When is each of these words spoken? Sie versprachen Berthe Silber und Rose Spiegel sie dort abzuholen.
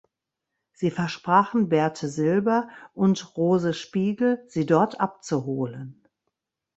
Sie 0.73 0.89
versprachen 0.89 1.69
Berthe 1.69 2.09
Silber 2.09 2.67
und 2.95 3.37
Rose 3.37 3.75
Spiegel 3.75 4.43
sie 4.47 4.65
dort 4.65 4.99
abzuholen. 4.99 6.03